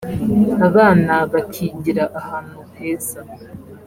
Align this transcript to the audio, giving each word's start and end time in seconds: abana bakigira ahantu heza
abana 0.67 1.13
bakigira 1.31 2.03
ahantu 2.19 2.59
heza 2.77 3.19